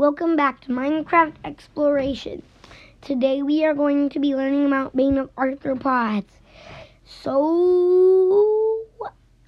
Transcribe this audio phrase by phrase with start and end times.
[0.00, 2.42] Welcome back to Minecraft Exploration.
[3.02, 6.24] Today we are going to be learning about Bane of Arthropods.
[7.04, 8.86] So,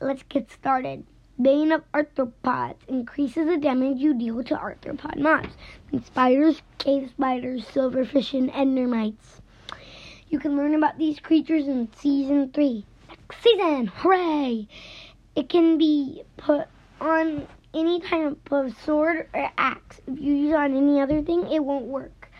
[0.02, 1.06] let's get started.
[1.40, 5.56] Bane of Arthropods increases the damage you deal to arthropod mobs,
[6.04, 9.40] spiders, cave spiders, silverfish, and endermites.
[10.28, 12.84] You can learn about these creatures in Season 3.
[13.08, 13.86] Next season!
[13.86, 14.68] Hooray!
[15.34, 16.66] It can be put
[17.00, 20.00] on any type of sword or axe.
[20.06, 22.30] If you use it on any other thing, it won't work.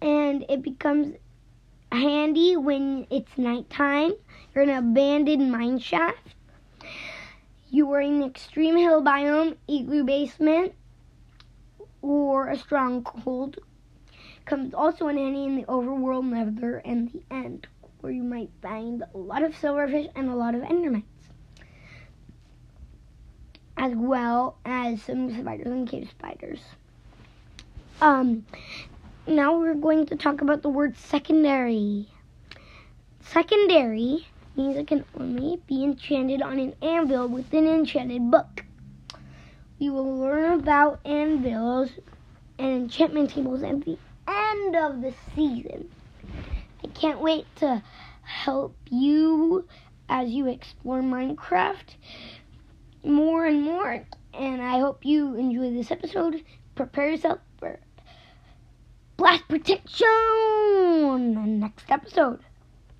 [0.00, 1.16] And it becomes
[1.92, 4.12] handy when it's nighttime.
[4.54, 6.34] You're in an abandoned mine shaft.
[7.70, 10.74] You are in an extreme hill biome, igloo basement,
[12.02, 13.58] or a stronghold.
[14.44, 17.66] Comes also in handy in the overworld nether and the end,
[18.00, 21.15] where you might find a lot of silverfish and a lot of endermites
[23.86, 26.58] as well as some spiders and cave spiders.
[28.00, 28.44] Um,
[29.28, 32.08] now we're going to talk about the word secondary.
[33.20, 34.26] Secondary
[34.56, 38.64] means it can only be enchanted on an anvil with an enchanted book.
[39.78, 41.90] We will learn about anvils
[42.58, 45.88] and enchantment tables at the end of the season.
[46.82, 47.82] I can't wait to
[48.22, 49.68] help you
[50.08, 51.94] as you explore Minecraft
[53.06, 54.04] more and more.
[54.34, 56.44] And I hope you enjoy this episode.
[56.74, 57.78] Prepare yourself for
[59.16, 60.08] blast protection
[61.60, 62.40] next episode.